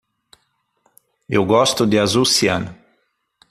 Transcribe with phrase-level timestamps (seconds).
[1.29, 2.75] Eu gosto de azul ciano.